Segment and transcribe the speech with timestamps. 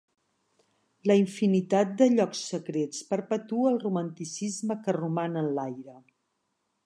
[1.09, 5.99] La infinitat de llocs secrets, perpetua el romanticisme que roman en l'aire.